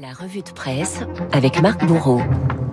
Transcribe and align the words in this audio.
La 0.00 0.12
revue 0.12 0.42
de 0.42 0.50
presse 0.50 1.00
avec 1.32 1.60
Marc 1.60 1.84
Bourreau. 1.84 2.20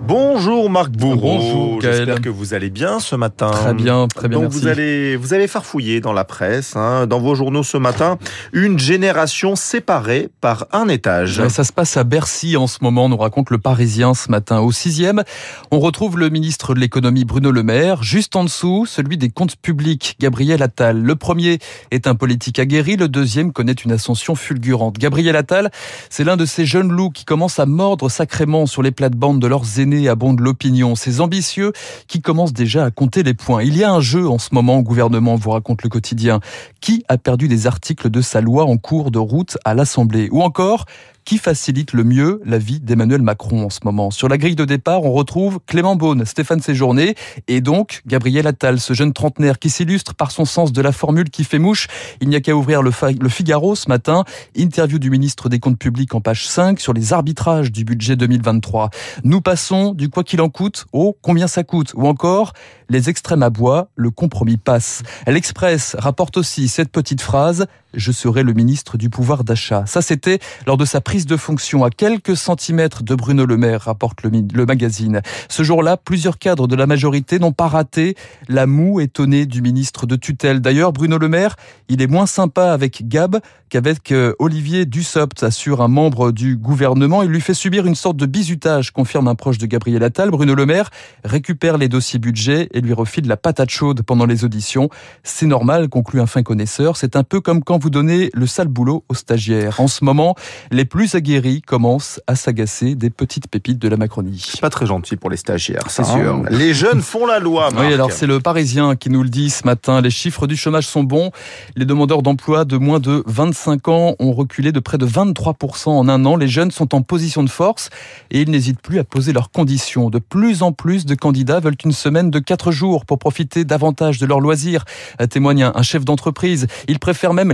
Bonjour 0.08 0.70
Marc 0.70 0.92
Bourreau. 0.92 1.38
Bonjour. 1.38 1.80
J'espère 1.80 2.20
que 2.20 2.28
vous 2.28 2.54
allez 2.54 2.70
bien 2.70 3.00
ce 3.00 3.16
matin. 3.16 3.50
Très 3.50 3.74
bien, 3.74 4.06
très 4.06 4.28
bien, 4.28 4.38
Donc 4.38 4.52
merci. 4.52 4.60
vous 4.60 4.68
allez 4.68 5.16
vous 5.16 5.34
avez 5.34 5.48
farfouillé 5.48 6.00
dans 6.00 6.12
la 6.12 6.22
presse, 6.22 6.76
hein, 6.76 7.08
dans 7.08 7.18
vos 7.18 7.34
journaux 7.34 7.64
ce 7.64 7.76
matin, 7.76 8.16
une 8.52 8.78
génération 8.78 9.56
séparée 9.56 10.28
par 10.40 10.66
un 10.70 10.86
étage. 10.88 11.40
Ouais, 11.40 11.48
Ça 11.48 11.64
se 11.64 11.72
passe 11.72 11.96
à 11.96 12.04
Bercy 12.04 12.56
en 12.56 12.68
ce 12.68 12.78
moment, 12.82 13.08
nous 13.08 13.16
raconte 13.16 13.50
le 13.50 13.58
Parisien 13.58 14.14
ce 14.14 14.30
matin. 14.30 14.60
Au 14.60 14.70
sixième, 14.70 15.24
on 15.72 15.80
retrouve 15.80 16.18
le 16.20 16.28
ministre 16.28 16.74
de 16.74 16.78
l'économie 16.78 17.24
Bruno 17.24 17.50
Le 17.50 17.64
Maire. 17.64 18.04
Juste 18.04 18.36
en 18.36 18.44
dessous, 18.44 18.86
celui 18.86 19.16
des 19.16 19.30
comptes 19.30 19.56
publics, 19.56 20.16
Gabriel 20.20 20.62
Attal. 20.62 21.02
Le 21.02 21.16
premier 21.16 21.58
est 21.90 22.06
un 22.06 22.14
politique 22.14 22.60
aguerri, 22.60 22.96
le 22.96 23.08
deuxième 23.08 23.52
connaît 23.52 23.72
une 23.72 23.90
ascension 23.90 24.36
fulgurante. 24.36 24.98
Gabriel 24.98 25.34
Attal, 25.34 25.72
c'est 26.10 26.22
l'un 26.22 26.36
de 26.36 26.44
ces 26.44 26.64
jeunes 26.64 26.92
loups 26.92 27.10
qui 27.10 27.24
commencent 27.24 27.58
à 27.58 27.66
mordre 27.66 28.08
sacrément 28.08 28.66
sur 28.66 28.82
les 28.82 28.92
plates-bandes 28.92 29.40
de 29.40 29.46
leurs 29.48 29.80
aînés 29.80 29.95
à 30.04 30.14
bon 30.14 30.34
de 30.34 30.42
l'opinion. 30.42 30.94
Ces 30.94 31.20
ambitieux 31.20 31.72
qui 32.06 32.20
commencent 32.20 32.52
déjà 32.52 32.84
à 32.84 32.90
compter 32.90 33.22
les 33.22 33.34
points. 33.34 33.62
Il 33.62 33.76
y 33.76 33.84
a 33.84 33.92
un 33.92 34.00
jeu 34.00 34.28
en 34.28 34.38
ce 34.38 34.50
moment 34.52 34.78
au 34.78 34.82
gouvernement, 34.82 35.36
vous 35.36 35.50
raconte 35.50 35.82
le 35.82 35.88
quotidien. 35.88 36.40
Qui 36.80 37.04
a 37.08 37.18
perdu 37.18 37.48
des 37.48 37.66
articles 37.66 38.10
de 38.10 38.20
sa 38.20 38.40
loi 38.40 38.64
en 38.64 38.76
cours 38.76 39.10
de 39.10 39.18
route 39.18 39.58
à 39.64 39.74
l'Assemblée? 39.74 40.28
Ou 40.30 40.42
encore, 40.42 40.84
qui 41.26 41.38
facilite 41.38 41.92
le 41.92 42.04
mieux 42.04 42.40
la 42.46 42.56
vie 42.56 42.80
d'Emmanuel 42.80 43.20
Macron 43.20 43.64
en 43.64 43.70
ce 43.70 43.80
moment. 43.84 44.10
Sur 44.10 44.28
la 44.28 44.38
grille 44.38 44.54
de 44.54 44.64
départ, 44.64 45.02
on 45.02 45.12
retrouve 45.12 45.58
Clément 45.66 45.96
Beaune, 45.96 46.24
Stéphane 46.24 46.62
Séjourné 46.62 47.16
et 47.48 47.60
donc 47.60 48.00
Gabriel 48.06 48.46
Attal, 48.46 48.80
ce 48.80 48.94
jeune 48.94 49.12
trentenaire 49.12 49.58
qui 49.58 49.68
s'illustre 49.68 50.14
par 50.14 50.30
son 50.30 50.44
sens 50.44 50.72
de 50.72 50.80
la 50.80 50.92
formule 50.92 51.28
qui 51.28 51.42
fait 51.42 51.58
mouche. 51.58 51.88
Il 52.20 52.28
n'y 52.28 52.36
a 52.36 52.40
qu'à 52.40 52.54
ouvrir 52.54 52.80
le, 52.80 52.92
Figaro 53.28 53.74
ce 53.74 53.88
matin. 53.88 54.24
Interview 54.56 55.00
du 55.00 55.10
ministre 55.10 55.48
des 55.48 55.58
Comptes 55.58 55.78
Publics 55.78 56.14
en 56.14 56.20
page 56.20 56.46
5 56.46 56.78
sur 56.78 56.92
les 56.92 57.12
arbitrages 57.12 57.72
du 57.72 57.84
budget 57.84 58.14
2023. 58.14 58.90
Nous 59.24 59.40
passons 59.40 59.92
du 59.94 60.08
quoi 60.08 60.22
qu'il 60.22 60.40
en 60.40 60.48
coûte 60.48 60.86
au 60.92 61.18
combien 61.20 61.48
ça 61.48 61.64
coûte 61.64 61.92
ou 61.96 62.06
encore 62.06 62.52
les 62.88 63.10
extrêmes 63.10 63.42
à 63.42 63.50
le 63.96 64.10
compromis 64.10 64.58
passe. 64.58 65.02
L'Express 65.26 65.96
rapporte 65.98 66.36
aussi 66.36 66.68
cette 66.68 66.92
petite 66.92 67.20
phrase 67.20 67.66
je 67.96 68.12
serai 68.12 68.42
le 68.42 68.52
ministre 68.52 68.96
du 68.96 69.10
pouvoir 69.10 69.42
d'achat. 69.42 69.84
Ça, 69.86 70.02
c'était 70.02 70.38
lors 70.66 70.76
de 70.76 70.84
sa 70.84 71.00
prise 71.00 71.26
de 71.26 71.36
fonction 71.36 71.84
à 71.84 71.90
quelques 71.90 72.36
centimètres 72.36 73.02
de 73.02 73.14
Bruno 73.14 73.46
Le 73.46 73.56
Maire, 73.56 73.82
rapporte 73.82 74.22
le, 74.22 74.66
magazine. 74.66 75.22
Ce 75.48 75.62
jour-là, 75.62 75.96
plusieurs 75.96 76.38
cadres 76.38 76.68
de 76.68 76.76
la 76.76 76.86
majorité 76.86 77.38
n'ont 77.38 77.52
pas 77.52 77.68
raté 77.68 78.14
la 78.48 78.66
moue 78.66 79.00
étonnée 79.00 79.46
du 79.46 79.62
ministre 79.62 80.06
de 80.06 80.16
tutelle. 80.16 80.60
D'ailleurs, 80.60 80.92
Bruno 80.92 81.18
Le 81.18 81.28
Maire, 81.28 81.56
il 81.88 82.02
est 82.02 82.06
moins 82.06 82.26
sympa 82.26 82.72
avec 82.72 83.08
Gab 83.08 83.40
qu'avec 83.68 84.12
euh, 84.12 84.34
Olivier 84.38 84.86
Dussopt, 84.86 85.42
assure 85.42 85.80
un 85.80 85.88
membre 85.88 86.30
du 86.30 86.56
gouvernement. 86.56 87.22
Il 87.22 87.30
lui 87.30 87.40
fait 87.40 87.54
subir 87.54 87.86
une 87.86 87.94
sorte 87.94 88.16
de 88.16 88.26
bizutage, 88.26 88.92
confirme 88.92 89.28
un 89.28 89.34
proche 89.34 89.58
de 89.58 89.66
Gabriel 89.66 90.02
Attal. 90.04 90.30
Bruno 90.30 90.54
Le 90.54 90.66
Maire 90.66 90.90
récupère 91.24 91.78
les 91.78 91.88
dossiers 91.88 92.18
budget 92.18 92.68
et 92.72 92.80
lui 92.80 92.92
refile 92.92 93.26
la 93.26 93.36
patate 93.36 93.70
chaude 93.70 94.02
pendant 94.02 94.26
les 94.26 94.44
auditions. 94.44 94.88
C'est 95.22 95.46
normal, 95.46 95.88
conclut 95.88 96.20
un 96.20 96.26
fin 96.26 96.42
connaisseur. 96.42 96.96
C'est 96.96 97.16
un 97.16 97.24
peu 97.24 97.40
comme 97.40 97.64
quand 97.64 97.78
vous 97.78 97.85
donnez 97.90 98.30
le 98.34 98.46
sale 98.46 98.68
boulot 98.68 99.04
aux 99.08 99.14
stagiaires. 99.14 99.80
En 99.80 99.88
ce 99.88 100.04
moment, 100.04 100.34
les 100.70 100.84
plus 100.84 101.14
aguerris 101.14 101.62
commencent 101.62 102.20
à 102.26 102.34
s'agacer 102.36 102.94
des 102.94 103.10
petites 103.10 103.48
pépites 103.48 103.78
de 103.78 103.88
la 103.88 103.96
Macronie. 103.96 104.52
Pas 104.60 104.70
très 104.70 104.86
gentil 104.86 105.16
pour 105.16 105.30
les 105.30 105.36
stagiaires, 105.36 105.84
C'est 105.88 106.04
ça, 106.04 106.12
sûr. 106.14 106.34
hein. 106.34 106.42
Les 106.50 106.74
jeunes 106.74 107.02
font 107.02 107.26
la 107.26 107.38
loi. 107.38 107.70
Marc. 107.70 107.84
Oui, 107.86 107.92
alors 107.92 108.12
c'est 108.12 108.26
le 108.26 108.40
Parisien 108.40 108.96
qui 108.96 109.10
nous 109.10 109.22
le 109.22 109.28
dit 109.28 109.50
ce 109.50 109.64
matin. 109.66 110.00
Les 110.00 110.10
chiffres 110.10 110.46
du 110.46 110.56
chômage 110.56 110.86
sont 110.86 111.02
bons. 111.02 111.30
Les 111.76 111.84
demandeurs 111.84 112.22
d'emploi 112.22 112.64
de 112.64 112.76
moins 112.76 113.00
de 113.00 113.22
25 113.26 113.88
ans 113.88 114.14
ont 114.18 114.32
reculé 114.32 114.72
de 114.72 114.80
près 114.80 114.98
de 114.98 115.06
23% 115.06 115.88
en 115.90 116.08
un 116.08 116.24
an. 116.24 116.36
Les 116.36 116.48
jeunes 116.48 116.70
sont 116.70 116.94
en 116.94 117.02
position 117.02 117.42
de 117.42 117.50
force 117.50 117.90
et 118.30 118.40
ils 118.40 118.50
n'hésitent 118.50 118.80
plus 118.80 118.98
à 118.98 119.04
poser 119.04 119.32
leurs 119.32 119.50
conditions. 119.50 120.10
De 120.10 120.18
plus 120.18 120.62
en 120.62 120.72
plus 120.72 121.06
de 121.06 121.14
candidats 121.14 121.60
veulent 121.60 121.76
une 121.84 121.92
semaine 121.92 122.30
de 122.30 122.38
4 122.38 122.70
jours 122.72 123.04
pour 123.06 123.18
profiter 123.18 123.64
davantage 123.64 124.18
de 124.18 124.26
leurs 124.26 124.40
loisirs, 124.40 124.84
témoigne 125.30 125.70
un 125.74 125.82
chef 125.82 126.04
d'entreprise. 126.04 126.66
Ils 126.88 126.98
préfèrent 126.98 127.34
même 127.34 127.52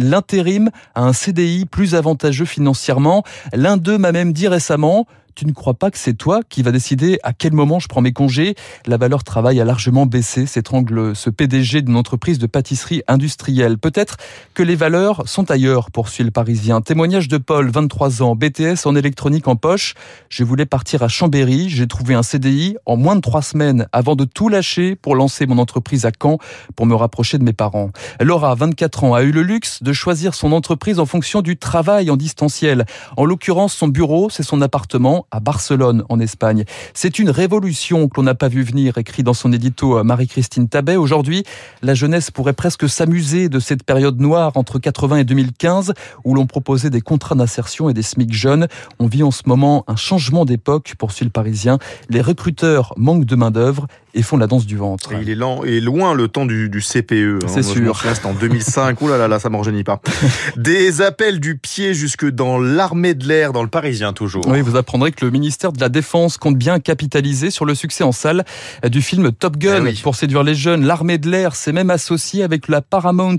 à 0.94 1.03
un 1.03 1.12
CDI 1.12 1.66
plus 1.66 1.94
avantageux 1.94 2.44
financièrement. 2.44 3.25
L'un 3.53 3.77
d'eux 3.77 3.99
m'a 3.99 4.12
même 4.12 4.33
dit 4.33 4.49
récemment 4.49 5.06
tu 5.34 5.47
ne 5.47 5.53
crois 5.53 5.75
pas 5.75 5.91
que 5.91 5.98
c'est 5.98 6.15
toi 6.15 6.41
qui 6.48 6.62
va 6.62 6.72
décider 6.72 7.19
à 7.22 7.32
quel 7.32 7.53
moment 7.53 7.81
je 7.81 7.88
prends 7.88 8.00
mes 8.00 8.12
congés? 8.12 8.54
La 8.87 8.97
valeur 8.97 9.25
travail 9.25 9.60
a 9.60 9.65
largement 9.65 10.06
baissé, 10.06 10.47
s'étrangle 10.47 11.15
ce 11.16 11.31
PDG 11.31 11.82
d'une 11.82 11.97
entreprise 11.97 12.38
de 12.38 12.47
pâtisserie 12.47 13.03
industrielle. 13.09 13.78
Peut-être 13.78 14.16
que 14.54 14.62
les 14.62 14.76
valeurs 14.76 15.28
sont 15.28 15.50
ailleurs, 15.50 15.91
poursuit 15.91 16.25
le 16.25 16.31
Parisien. 16.31 16.81
Témoignage 16.81 17.28
de 17.28 17.38
Paul, 17.38 17.71
23 17.71 18.22
ans, 18.22 18.37
BTS 18.37 18.87
en 18.87 18.94
électronique 18.94 19.48
en 19.48 19.56
poche. 19.56 19.94
Je 20.28 20.44
voulais 20.44 20.66
partir 20.66 21.03
à 21.03 21.09
Chambéry, 21.09 21.69
j'ai 21.69 21.87
trouvé 21.87 22.15
un 22.15 22.22
CDI 22.22 22.76
en 22.87 22.97
moins 22.97 23.16
de 23.16 23.21
trois 23.21 23.42
semaines 23.42 23.87
avant 23.92 24.16
de 24.16 24.25
tout 24.25 24.48
lâcher 24.48 24.97
pour 24.97 25.16
lancer 25.16 25.47
mon 25.47 25.59
entreprise 25.59 26.06
à 26.06 26.10
Caen 26.10 26.38
pour 26.76 26.87
me 26.87 26.94
rapprocher 26.94 27.38
de 27.38 27.44
mes 27.44 27.53
parents. 27.53 27.91
Laura, 28.21 28.54
24 28.54 29.04
ans, 29.04 29.15
a 29.15 29.22
eu 29.22 29.32
le 29.32 29.42
luxe 29.42 29.82
de 29.82 29.92
choisir 29.92 30.34
son 30.34 30.53
entreprise 30.53 30.98
en 30.98 31.06
fonction 31.06 31.42
du 31.42 31.56
travail 31.56 32.10
en 32.10 32.16
distanciel. 32.16 32.84
En 33.16 33.25
l'occurrence, 33.25 33.75
son 33.75 33.88
bureau, 33.88 34.31
c'est 34.31 34.42
son 34.42 34.60
appartement 34.60 35.22
à 35.31 35.41
Barcelone, 35.41 36.05
en 36.09 36.21
Espagne. 36.21 36.65
C'est 36.94 37.19
une 37.19 37.31
révolution 37.31 38.09
que 38.09 38.15
l'on 38.16 38.25
n'a 38.25 38.34
pas 38.34 38.49
vu 38.49 38.62
venir, 38.62 38.99
écrit 38.99 39.22
dans 39.22 39.34
son 39.34 39.53
édito 39.53 40.03
Marie-Christine 40.03 40.69
Tabet. 40.69 40.97
Aujourd'hui, 40.97 41.44
la 41.83 41.94
jeunesse 41.94 42.31
pourrait 42.31 42.53
presque 42.53 42.88
s'amuser 42.88 43.49
de 43.49 43.60
cette 43.60 43.83
période 43.84 44.21
noire 44.21 44.53
entre 44.56 44.78
80 44.78 45.19
et 45.19 45.25
2015, 45.25 45.93
où 46.25 46.34
l'on 46.34 46.47
proposait 46.47 46.91
des 46.91 47.00
contrats 47.00 47.34
d'insertion 47.34 47.88
et 47.88 47.94
des 47.94 48.03
SMIC 48.03 48.33
jeunes. 48.33 48.66
On 48.99 49.06
vit 49.06 49.22
en 49.22 49.31
ce 49.31 49.43
moment 49.47 49.84
un 49.88 49.97
changement 49.97 50.44
d'époque, 50.44 50.94
poursuit 50.99 51.25
le 51.25 51.31
Parisien. 51.31 51.78
Les 52.10 52.21
recruteurs 52.21 52.94
manquent 52.97 53.25
de 53.25 53.37
main-d'œuvre 53.37 53.87
et 54.15 54.21
font 54.22 54.37
la 54.37 54.47
danse 54.47 54.66
du 54.66 54.77
ventre. 54.77 55.12
Et 55.15 55.22
il 55.22 55.31
est 55.31 55.34
lent 55.34 55.65
et 55.65 55.81
loin 55.81 56.15
le 56.15 56.28
temps 56.28 56.44
du, 56.44 56.69
du 56.69 56.81
CPE. 56.83 57.12
hein. 57.44 57.47
C'est 57.47 57.62
m'en 57.66 57.72
sûr. 57.72 58.03
C'était 58.03 58.27
en 58.27 58.34
2005. 58.34 59.00
Ouh 59.00 59.09
là 59.09 59.16
là 59.16 59.27
là, 59.27 59.39
ça 59.39 59.49
m'en 59.49 59.59
rajeunit 59.59 59.84
pas. 59.84 60.03
Des 60.56 61.00
appels 61.00 61.41
du 61.41 61.56
pied 61.56 61.94
jusque 61.94 62.28
dans 62.28 62.59
l'armée 62.59 63.15
de 63.15 63.27
l'air, 63.27 63.53
dans 63.54 63.62
le 63.62 63.69
Parisien 63.71 64.12
toujours. 64.12 64.47
Oui, 64.49 64.60
vous 64.60 64.77
apprendrez 64.77 65.12
que 65.12 65.25
le 65.25 65.31
ministère 65.31 65.73
de 65.73 65.81
la 65.81 65.89
Défense 65.89 66.37
compte 66.37 66.56
bien 66.56 66.78
capitaliser 66.81 67.50
sur 67.50 67.65
le 67.65 67.75
succès 67.75 68.05
en 68.05 68.12
salle 68.12 68.45
du 68.89 69.03
film 69.03 69.33
Top 69.33 69.56
Gun 69.56 69.77
Eh 69.78 69.81
oui. 69.81 70.00
pour 70.03 70.15
séduire 70.17 70.43
les 70.43 70.55
jeunes. 70.55 70.84
L'armée 70.84 71.19
de 71.19 71.31
l'air 71.31 71.55
s'est 71.55 71.73
même 71.73 71.91
associée 71.91 72.43
avec 72.43 72.69
la 72.69 72.83
Paramount 72.83 73.37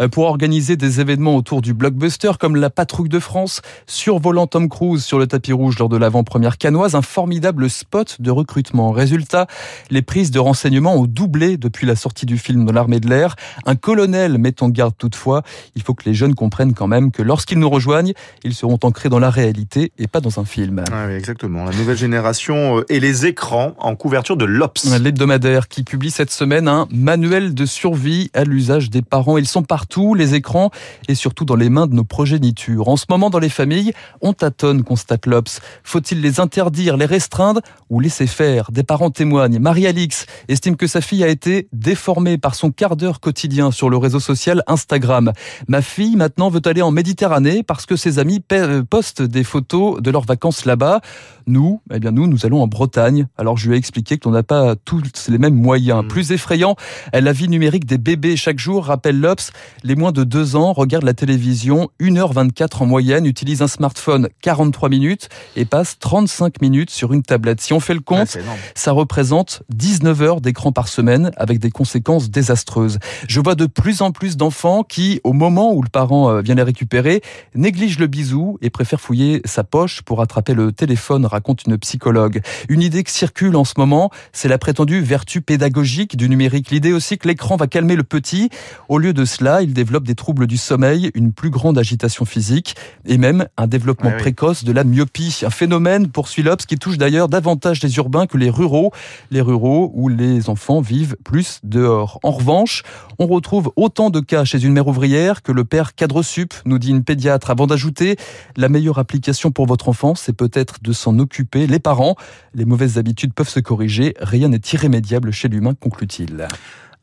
euh, 0.00 0.08
pour 0.08 0.24
organiser 0.24 0.76
des 0.76 1.00
événements 1.00 1.36
autour 1.36 1.62
du 1.62 1.74
blockbuster 1.74 2.32
comme 2.38 2.56
la 2.56 2.70
Patrouille 2.70 3.08
de 3.08 3.18
France, 3.18 3.62
survolant 3.86 4.46
Tom 4.46 4.68
Cruise 4.68 5.04
sur 5.04 5.18
le 5.18 5.26
tapis 5.26 5.52
rouge 5.52 5.78
lors 5.78 5.88
de 5.88 5.96
l'avant-première 5.96 6.58
canoise, 6.58 6.94
un 6.94 7.02
formidable 7.02 7.68
spot 7.70 8.16
de 8.20 8.30
recrutement. 8.30 8.90
Résultat, 8.90 9.46
les 9.90 10.02
prises 10.02 10.30
de 10.30 10.38
renseignements 10.38 10.94
ont 10.94 11.06
doublé 11.06 11.56
depuis 11.56 11.86
la 11.86 11.96
sortie 11.96 12.26
du 12.26 12.38
film 12.38 12.64
dans 12.64 12.72
l'armée 12.72 13.00
de 13.00 13.08
l'air. 13.08 13.36
Un 13.66 13.76
colonel 13.76 14.38
met 14.38 14.62
en 14.62 14.68
garde 14.68 14.94
toutefois, 14.96 15.42
il 15.74 15.82
faut 15.82 15.94
que 15.94 16.04
les 16.06 16.14
jeunes 16.14 16.34
comprennent 16.34 16.74
quand 16.74 16.86
même 16.86 17.10
que 17.10 17.22
lorsqu'ils 17.22 17.58
nous 17.58 17.70
rejoignent, 17.70 18.12
ils 18.44 18.54
seront 18.54 18.78
ancrés 18.82 19.08
dans 19.08 19.18
la 19.18 19.30
réalité 19.30 19.92
et 19.98 20.06
pas 20.06 20.20
dans 20.20 20.40
un 20.40 20.44
film. 20.44 20.82
Ah 20.90 21.06
oui, 21.08 21.11
exactement. 21.16 21.64
La 21.64 21.72
nouvelle 21.72 21.96
génération 21.96 22.78
euh, 22.78 22.84
et 22.88 23.00
les 23.00 23.26
écrans 23.26 23.74
en 23.78 23.94
couverture 23.96 24.36
de 24.36 24.44
l'Obs. 24.44 24.84
L'hebdomadaire 25.00 25.68
qui 25.68 25.82
publie 25.82 26.10
cette 26.10 26.30
semaine 26.30 26.68
un 26.68 26.88
manuel 26.90 27.54
de 27.54 27.66
survie 27.66 28.30
à 28.34 28.44
l'usage 28.44 28.90
des 28.90 29.02
parents. 29.02 29.38
Ils 29.38 29.46
sont 29.46 29.62
partout, 29.62 30.14
les 30.14 30.34
écrans, 30.34 30.70
et 31.08 31.14
surtout 31.14 31.44
dans 31.44 31.56
les 31.56 31.70
mains 31.70 31.86
de 31.86 31.94
nos 31.94 32.04
progénitures. 32.04 32.88
En 32.88 32.96
ce 32.96 33.06
moment, 33.08 33.30
dans 33.30 33.38
les 33.38 33.48
familles, 33.48 33.92
on 34.20 34.32
tâtonne, 34.32 34.82
constate 34.82 35.26
l'Obs. 35.26 35.60
Faut-il 35.84 36.20
les 36.20 36.40
interdire, 36.40 36.96
les 36.96 37.06
restreindre 37.06 37.60
ou 37.90 38.00
laisser 38.00 38.26
faire? 38.26 38.70
Des 38.72 38.82
parents 38.82 39.10
témoignent. 39.10 39.58
Marie-Alix 39.58 40.26
estime 40.48 40.76
que 40.76 40.86
sa 40.86 41.00
fille 41.00 41.24
a 41.24 41.28
été 41.28 41.68
déformée 41.72 42.38
par 42.38 42.54
son 42.54 42.70
quart 42.70 42.96
d'heure 42.96 43.20
quotidien 43.20 43.70
sur 43.70 43.90
le 43.90 43.96
réseau 43.96 44.20
social 44.20 44.62
Instagram. 44.66 45.32
Ma 45.68 45.82
fille, 45.82 46.16
maintenant, 46.16 46.48
veut 46.48 46.62
aller 46.64 46.82
en 46.82 46.90
Méditerranée 46.90 47.62
parce 47.62 47.86
que 47.86 47.96
ses 47.96 48.18
amis 48.18 48.42
euh, 48.52 48.82
postent 48.82 49.22
des 49.22 49.44
photos 49.44 50.00
de 50.00 50.10
leurs 50.10 50.24
vacances 50.24 50.64
là-bas. 50.64 51.00
Nous, 51.46 51.80
eh 51.92 51.98
bien 51.98 52.12
nous, 52.12 52.26
nous 52.26 52.46
allons 52.46 52.62
en 52.62 52.66
Bretagne. 52.66 53.26
Alors 53.36 53.56
je 53.56 53.68
lui 53.68 53.74
ai 53.74 53.78
expliqué 53.78 54.18
que 54.18 54.28
l'on 54.28 54.34
n'a 54.34 54.42
pas 54.42 54.76
tous 54.76 55.02
les 55.28 55.38
mêmes 55.38 55.54
moyens. 55.54 56.04
Mm. 56.04 56.08
Plus 56.08 56.32
effrayant, 56.32 56.76
la 57.12 57.32
vie 57.32 57.48
numérique 57.48 57.84
des 57.84 57.98
bébés 57.98 58.36
chaque 58.36 58.58
jour, 58.58 58.84
rappelle 58.84 59.20
l'Obs, 59.20 59.50
les 59.82 59.94
moins 59.94 60.12
de 60.12 60.24
2 60.24 60.56
ans 60.56 60.72
regardent 60.72 61.04
la 61.04 61.14
télévision 61.14 61.88
1h24 62.00 62.82
en 62.82 62.86
moyenne, 62.86 63.26
utilisent 63.26 63.62
un 63.62 63.68
smartphone 63.68 64.28
43 64.42 64.88
minutes 64.88 65.28
et 65.56 65.64
passent 65.64 65.98
35 65.98 66.60
minutes 66.60 66.90
sur 66.90 67.12
une 67.12 67.22
tablette. 67.22 67.60
Si 67.60 67.72
on 67.72 67.80
fait 67.80 67.94
le 67.94 68.00
compte, 68.00 68.38
ça 68.74 68.92
représente 68.92 69.62
19 69.70 70.22
heures 70.22 70.40
d'écran 70.40 70.72
par 70.72 70.88
semaine 70.88 71.30
avec 71.36 71.58
des 71.58 71.70
conséquences 71.70 72.30
désastreuses. 72.30 72.98
Je 73.28 73.40
vois 73.40 73.54
de 73.54 73.66
plus 73.66 74.02
en 74.02 74.12
plus 74.12 74.36
d'enfants 74.36 74.82
qui, 74.82 75.20
au 75.24 75.32
moment 75.32 75.72
où 75.72 75.82
le 75.82 75.88
parent 75.88 76.30
euh, 76.30 76.40
vient 76.40 76.54
les 76.54 76.62
récupérer, 76.62 77.22
négligent 77.54 77.98
le 77.98 78.06
bisou 78.06 78.58
et 78.62 78.70
préfèrent 78.70 79.00
fouiller 79.00 79.40
sa 79.44 79.64
poche 79.64 80.02
pour 80.02 80.20
attraper 80.20 80.54
le 80.54 80.72
téléphone, 80.72 80.91
raconte 81.24 81.64
une 81.66 81.78
psychologue. 81.78 82.40
Une 82.68 82.82
idée 82.82 83.04
qui 83.04 83.12
circule 83.12 83.56
en 83.56 83.64
ce 83.64 83.74
moment, 83.76 84.10
c'est 84.32 84.48
la 84.48 84.58
prétendue 84.58 85.00
vertu 85.00 85.40
pédagogique 85.40 86.16
du 86.16 86.28
numérique. 86.28 86.70
L'idée 86.70 86.92
aussi 86.92 87.18
que 87.18 87.28
l'écran 87.28 87.56
va 87.56 87.66
calmer 87.66 87.96
le 87.96 88.02
petit. 88.02 88.50
Au 88.88 88.98
lieu 88.98 89.12
de 89.12 89.24
cela, 89.24 89.62
il 89.62 89.72
développe 89.72 90.04
des 90.04 90.14
troubles 90.14 90.46
du 90.46 90.56
sommeil, 90.56 91.10
une 91.14 91.32
plus 91.32 91.50
grande 91.50 91.78
agitation 91.78 92.24
physique 92.24 92.76
et 93.04 93.18
même 93.18 93.46
un 93.56 93.66
développement 93.66 94.10
oui. 94.10 94.18
précoce 94.18 94.64
de 94.64 94.72
la 94.72 94.84
myopie. 94.84 95.40
Un 95.44 95.50
phénomène, 95.50 96.08
poursuit 96.08 96.42
l'Obs, 96.42 96.66
qui 96.66 96.76
touche 96.76 96.98
d'ailleurs 96.98 97.28
davantage 97.28 97.82
les 97.82 97.96
urbains 97.96 98.26
que 98.26 98.38
les 98.38 98.50
ruraux. 98.50 98.92
Les 99.30 99.40
ruraux 99.40 99.92
où 99.94 100.08
les 100.08 100.48
enfants 100.48 100.80
vivent 100.80 101.16
plus 101.24 101.60
dehors. 101.62 102.18
En 102.22 102.30
revanche, 102.30 102.82
on 103.18 103.26
retrouve 103.26 103.72
autant 103.76 104.10
de 104.10 104.20
cas 104.20 104.44
chez 104.44 104.62
une 104.64 104.72
mère 104.72 104.88
ouvrière 104.88 105.42
que 105.42 105.52
le 105.52 105.64
père 105.64 105.94
cadre 105.94 106.22
sup, 106.22 106.54
nous 106.64 106.78
dit 106.78 106.90
une 106.90 107.04
pédiatre, 107.04 107.50
avant 107.50 107.66
d'ajouter 107.66 108.16
la 108.56 108.68
meilleure 108.68 108.98
application 108.98 109.50
pour 109.50 109.66
votre 109.66 109.88
enfant, 109.88 110.14
c'est 110.14 110.32
peut-être 110.32 110.81
de 110.82 110.92
s'en 110.92 111.18
occuper 111.18 111.66
les 111.66 111.78
parents. 111.78 112.16
Les 112.54 112.64
mauvaises 112.64 112.98
habitudes 112.98 113.32
peuvent 113.32 113.48
se 113.48 113.60
corriger, 113.60 114.14
rien 114.20 114.48
n'est 114.48 114.60
irrémédiable 114.72 115.30
chez 115.30 115.48
l'humain, 115.48 115.74
conclut-il. 115.74 116.48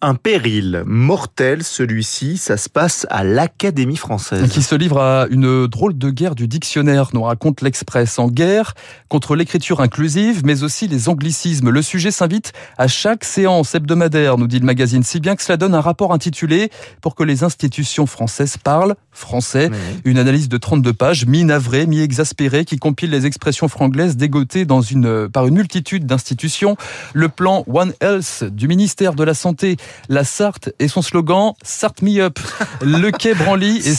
Un 0.02 0.16
péril 0.16 0.84
mortel, 0.86 1.62
celui-ci, 1.62 2.38
ça 2.38 2.56
se 2.56 2.70
passe 2.70 3.06
à 3.10 3.26
l'Académie 3.26 3.98
française. 3.98 4.50
Qui 4.50 4.62
se 4.62 4.74
livre 4.74 5.02
à 5.02 5.28
une 5.30 5.68
drôle 5.68 5.98
de 5.98 6.10
guerre 6.10 6.36
du 6.36 6.48
dictionnaire, 6.48 7.10
nous 7.14 7.24
raconte 7.24 7.60
l'Express. 7.60 8.18
En 8.18 8.30
guerre 8.30 8.76
contre 9.10 9.36
l'écriture 9.36 9.82
inclusive, 9.82 10.46
mais 10.46 10.64
aussi 10.64 10.88
les 10.88 11.10
anglicismes. 11.10 11.70
Le 11.70 11.82
sujet 11.82 12.12
s'invite 12.12 12.54
à 12.78 12.88
chaque 12.88 13.26
séance 13.26 13.76
hebdomadaire, 13.76 14.38
nous 14.38 14.48
dit 14.48 14.60
le 14.60 14.66
magazine, 14.66 15.04
si 15.04 15.20
bien 15.20 15.36
que 15.36 15.44
cela 15.44 15.58
donne 15.58 15.76
un 15.76 15.82
rapport 15.82 16.14
intitulé 16.14 16.72
Pour 17.02 17.14
que 17.14 17.24
les 17.24 17.44
institutions 17.44 18.06
françaises 18.06 18.56
parlent 18.56 18.96
français. 19.12 19.70
Oui. 19.70 19.78
Une 20.06 20.18
analyse 20.18 20.48
de 20.48 20.56
32 20.56 20.94
pages, 20.94 21.26
mi-navrée, 21.26 21.88
mi-exaspérée, 21.88 22.64
qui 22.64 22.78
compile 22.78 23.10
les 23.10 23.26
expressions 23.26 23.68
franglaises 23.68 24.16
dégotées 24.16 24.64
dans 24.64 24.82
une, 24.82 25.28
par 25.28 25.46
une 25.46 25.56
multitude 25.56 26.06
d'institutions. 26.06 26.78
Le 27.14 27.28
plan 27.28 27.66
One 27.68 27.92
Health 28.00 28.46
du 28.46 28.70
ministère 28.70 29.14
de 29.14 29.26
la 29.26 29.34
Santé, 29.34 29.76
la 30.10 30.24
Sarthe 30.24 30.70
et 30.80 30.88
son 30.88 31.02
slogan 31.02 31.54
Start 31.64 32.02
Me 32.02 32.20
Up. 32.20 32.40
Le 32.82 33.12
quai 33.12 33.34
Branly 33.34 33.78
et 33.78 33.94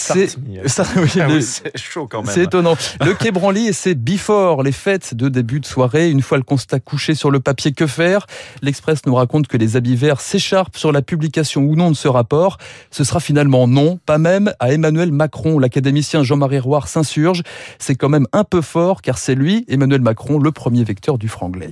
oui, 0.97 1.11
Ah 1.21 1.27
oui, 1.29 1.43
c'est 1.43 1.77
chaud 1.77 2.07
quand 2.11 2.23
même. 2.23 2.35
c'est 2.35 2.45
étonnant. 2.45 2.77
Le 3.05 3.15
quai 3.15 3.31
Branly 3.31 3.67
et 3.69 3.73
ses 3.73 3.95
before, 3.95 4.63
les 4.63 4.73
fêtes 4.73 5.15
de 5.15 5.29
début 5.29 5.61
de 5.61 5.67
soirée. 5.67 6.11
Une 6.11 6.23
fois 6.23 6.39
le 6.39 6.45
constat 6.45 6.81
couché 6.81 7.15
sur 7.15 7.31
le 7.31 7.41
papier, 7.41 7.73
que 7.73 7.87
faire? 7.87 8.27
L'Express 8.63 9.07
nous 9.07 9.15
raconte 9.15 9.47
que 9.47 9.57
les 9.57 9.77
habits 9.77 9.97
verts 9.97 10.21
s'écharpent 10.21 10.77
sur 10.77 10.93
la 10.93 11.03
publication 11.03 11.63
ou 11.63 11.77
non 11.77 11.91
de 11.91 11.97
ce 11.97 12.09
rapport. 12.09 12.59
Ce 12.91 13.05
sera 13.05 13.21
finalement 13.21 13.67
non, 13.67 13.99
pas 14.07 14.19
même 14.19 14.53
à 14.61 14.73
Emmanuel 14.73 15.13
Macron. 15.13 15.59
L'académicien 15.59 16.23
Jean-Marie 16.23 16.59
Roire 16.59 16.89
s'insurge. 16.89 17.43
C'est 17.79 17.95
quand 17.95 18.09
même 18.09 18.27
un 18.33 18.45
peu 18.45 18.61
fort 18.61 19.03
car 19.03 19.19
c'est 19.19 19.35
lui, 19.35 19.65
Emmanuel 19.69 20.01
Macron, 20.01 20.39
le 20.39 20.53
premier 20.53 20.85
vecteur 20.85 21.19
du 21.19 21.29
franglais. 21.29 21.71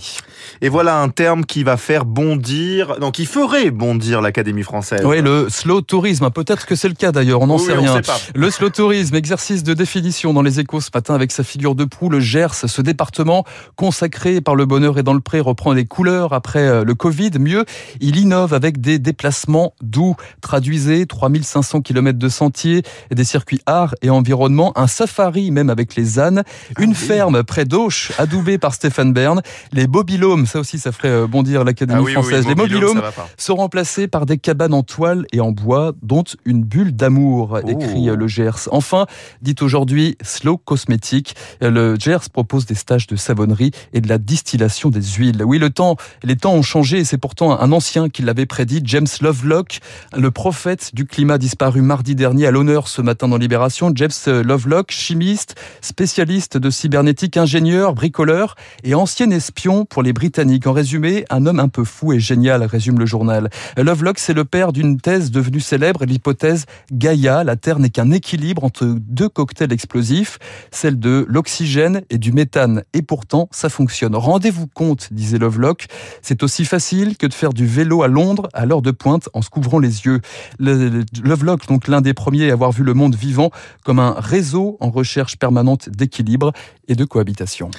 Et 0.60 0.68
voilà 0.68 1.00
un 1.00 1.08
terme 1.08 1.44
qui 1.44 1.62
va 1.64 1.76
faire 1.76 2.04
bondir, 2.04 2.98
donc 2.98 3.14
qui 3.14 3.26
ferait 3.26 3.70
bondir 3.70 4.07
l'Académie 4.20 4.62
française. 4.62 5.02
Oui, 5.04 5.20
le 5.20 5.48
slow 5.48 5.80
tourisme. 5.80 6.30
Peut-être 6.30 6.66
que 6.66 6.74
c'est 6.74 6.88
le 6.88 6.94
cas 6.94 7.12
d'ailleurs, 7.12 7.42
on 7.42 7.46
n'en 7.46 7.56
Oui, 7.58 7.64
sait 7.64 7.74
rien. 7.74 8.02
sait. 8.02 8.10
Le 8.34 8.50
slow 8.50 8.70
tourisme, 8.70 9.14
exercice 9.14 9.62
de 9.62 9.74
définition 9.74 10.32
dans 10.32 10.42
les 10.42 10.60
échos 10.60 10.80
ce 10.80 10.90
matin 10.92 11.14
avec 11.14 11.32
sa 11.32 11.44
figure 11.44 11.74
de 11.74 11.84
proue, 11.84 12.08
le 12.08 12.20
Gers, 12.20 12.54
ce 12.54 12.82
département 12.82 13.44
consacré 13.76 14.40
par 14.40 14.54
le 14.54 14.66
bonheur 14.66 14.98
et 14.98 15.02
dans 15.02 15.14
le 15.14 15.20
pré 15.20 15.40
reprend 15.40 15.72
les 15.72 15.84
couleurs 15.86 16.32
après 16.32 16.60
euh, 16.66 16.84
le 16.84 16.94
Covid. 16.94 17.30
Mieux, 17.38 17.64
il 18.00 18.16
innove 18.16 18.54
avec 18.54 18.80
des 18.80 18.98
déplacements 18.98 19.74
doux. 19.82 20.16
Traduisez 20.40 21.06
3500 21.06 21.80
km 21.82 22.18
de 22.18 22.28
sentiers, 22.28 22.82
des 23.10 23.24
circuits 23.24 23.60
art 23.66 23.94
et 24.02 24.10
environnement, 24.10 24.72
un 24.78 24.86
safari 24.86 25.50
même 25.50 25.70
avec 25.70 25.94
les 25.96 26.18
ânes, 26.18 26.42
une 26.78 26.90
oui. 26.90 26.96
ferme 26.96 27.42
près 27.42 27.64
d'Auch, 27.64 28.12
adoubée 28.18 28.58
par 28.58 28.74
Stéphane 28.74 29.12
Bern, 29.12 29.42
les 29.72 29.86
bobilomes, 29.86 30.46
ça 30.46 30.60
aussi 30.60 30.78
ça 30.78 30.92
ferait 30.92 31.08
euh, 31.08 31.26
bondir 31.26 31.64
l'Académie 31.64 31.98
Ah 32.00 32.02
oui, 32.02 32.12
française, 32.12 32.44
oui, 32.46 32.54
les 32.68 32.80
pas. 33.12 33.28
sont 33.36 33.56
remplacés 33.56 33.97
par 34.06 34.26
des 34.26 34.38
cabanes 34.38 34.74
en 34.74 34.82
toile 34.82 35.26
et 35.32 35.40
en 35.40 35.50
bois, 35.50 35.92
dont 36.02 36.24
une 36.44 36.62
bulle 36.62 36.94
d'amour, 36.94 37.58
Oh. 37.64 37.68
écrit 37.68 38.08
euh, 38.10 38.16
le 38.16 38.28
Gers. 38.28 38.68
Enfin, 38.70 39.06
dit 39.42 39.56
aujourd'hui 39.60 40.16
Slow 40.22 40.58
Cosmétique, 40.58 41.34
euh, 41.62 41.70
le 41.70 41.96
Gers 41.98 42.30
propose 42.32 42.66
des 42.66 42.74
stages 42.74 43.06
de 43.06 43.16
savonnerie 43.16 43.70
et 43.92 44.00
de 44.00 44.08
la 44.08 44.18
distillation 44.18 44.90
des 44.90 45.02
huiles. 45.02 45.42
Oui, 45.44 45.58
le 45.58 45.70
temps, 45.70 45.96
les 46.22 46.36
temps 46.36 46.52
ont 46.54 46.62
changé 46.62 46.98
et 46.98 47.04
c'est 47.04 47.18
pourtant 47.18 47.58
un 47.58 47.72
ancien 47.72 48.08
qui 48.08 48.22
l'avait 48.22 48.46
prédit, 48.46 48.82
James 48.84 49.06
Lovelock, 49.20 49.80
le 50.16 50.30
prophète 50.30 50.94
du 50.94 51.06
climat 51.06 51.38
disparu 51.38 51.80
mardi 51.80 52.14
dernier 52.14 52.46
à 52.46 52.50
l'honneur 52.50 52.88
ce 52.88 53.02
matin 53.02 53.28
dans 53.28 53.38
Libération. 53.38 53.90
James 53.94 54.10
Lovelock, 54.26 54.90
chimiste, 54.90 55.54
spécialiste 55.80 56.56
de 56.58 56.70
cybernétique, 56.70 57.36
ingénieur, 57.36 57.94
bricoleur 57.94 58.54
et 58.84 58.94
ancien 58.94 59.30
espion 59.30 59.84
pour 59.84 60.02
les 60.02 60.12
Britanniques. 60.12 60.66
En 60.66 60.72
résumé, 60.72 61.24
un 61.30 61.46
homme 61.46 61.60
un 61.60 61.68
peu 61.68 61.84
fou 61.84 62.12
et 62.12 62.20
génial, 62.20 62.62
résume 62.64 62.98
le 62.98 63.06
journal. 63.06 63.48
Lovelock, 63.88 64.18
c'est 64.18 64.34
le 64.34 64.44
père 64.44 64.74
d'une 64.74 65.00
thèse 65.00 65.30
devenue 65.30 65.60
célèbre, 65.60 66.04
l'hypothèse 66.04 66.66
Gaïa. 66.92 67.42
La 67.42 67.56
Terre 67.56 67.78
n'est 67.78 67.88
qu'un 67.88 68.10
équilibre 68.10 68.62
entre 68.64 68.84
deux 68.84 69.30
cocktails 69.30 69.72
explosifs, 69.72 70.38
celle 70.70 70.98
de 70.98 71.24
l'oxygène 71.26 72.02
et 72.10 72.18
du 72.18 72.30
méthane. 72.30 72.82
Et 72.92 73.00
pourtant, 73.00 73.48
ça 73.50 73.70
fonctionne. 73.70 74.14
Rendez-vous 74.14 74.66
compte, 74.66 75.10
disait 75.10 75.38
Lovelock, 75.38 75.86
c'est 76.20 76.42
aussi 76.42 76.66
facile 76.66 77.16
que 77.16 77.26
de 77.26 77.32
faire 77.32 77.54
du 77.54 77.64
vélo 77.64 78.02
à 78.02 78.08
Londres 78.08 78.50
à 78.52 78.66
l'heure 78.66 78.82
de 78.82 78.90
pointe 78.90 79.30
en 79.32 79.40
se 79.40 79.48
couvrant 79.48 79.78
les 79.78 80.04
yeux. 80.04 80.20
Lovelock, 80.58 81.66
donc 81.66 81.88
l'un 81.88 82.02
des 82.02 82.12
premiers 82.12 82.50
à 82.50 82.52
avoir 82.52 82.72
vu 82.72 82.84
le 82.84 82.92
monde 82.92 83.14
vivant 83.14 83.50
comme 83.86 84.00
un 84.00 84.16
réseau 84.18 84.76
en 84.80 84.90
recherche 84.90 85.38
permanente 85.38 85.88
d'équilibre 85.88 86.52
et 86.88 86.94
de 86.94 87.06
cohabitation. 87.06 87.70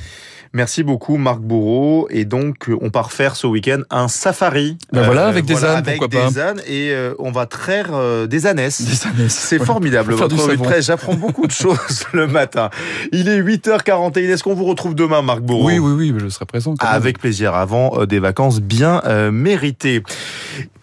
Merci 0.53 0.81
beaucoup 0.83 1.17
Marc 1.17 1.39
Bourreau. 1.39 2.07
Et 2.09 2.25
donc, 2.25 2.69
euh, 2.69 2.77
on 2.81 2.89
part 2.89 3.11
faire 3.11 3.35
ce 3.35 3.45
week-end 3.45 3.81
un 3.91 4.07
safari. 4.07 4.77
Ben 4.91 5.03
voilà, 5.03 5.27
avec 5.27 5.45
des 5.45 5.63
ânes, 5.63 5.77
avec 5.77 5.99
pourquoi 5.99 6.07
des 6.27 6.35
pas. 6.35 6.41
ânes 6.49 6.61
et 6.67 6.91
euh, 6.91 7.13
on 7.19 7.31
va 7.31 7.45
traire 7.45 7.89
euh, 7.93 8.25
des 8.25 8.47
ânesses. 8.47 8.81
Des 8.81 9.07
ânesses. 9.07 9.33
C'est 9.35 9.57
Voilà. 9.57 9.73
formidable, 9.73 10.13
votre. 10.13 10.81
J'apprends 10.81 11.13
beaucoup 11.13 11.45
de 11.45 11.51
choses 11.63 12.03
le 12.13 12.25
matin. 12.27 12.69
Il 13.11 13.29
est 13.29 13.39
8h41. 13.41 14.17
Est-ce 14.19 14.43
qu'on 14.43 14.55
vous 14.55 14.65
retrouve 14.65 14.95
demain, 14.95 15.21
Marc 15.21 15.41
Bourreau 15.41 15.67
Oui, 15.67 15.77
oui, 15.77 15.91
oui, 16.11 16.15
je 16.19 16.29
serai 16.29 16.45
présent. 16.45 16.73
quand 16.77 16.85
même. 16.87 16.95
Avec 16.95 17.19
plaisir, 17.19 17.53
avant 17.53 17.99
euh, 17.99 18.05
des 18.07 18.19
vacances 18.19 18.59
bien 18.59 19.01
euh, 19.05 19.31
méritées. 19.31 20.01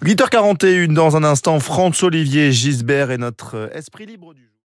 8h41, 0.05 0.93
dans 0.93 1.17
un 1.17 1.25
instant, 1.25 1.59
Franz-Olivier 1.59 2.53
Gisbert 2.53 3.11
et 3.11 3.19
notre 3.19 3.57
euh, 3.57 3.69
esprit 3.75 4.07
libre 4.07 4.33
du. 4.35 4.43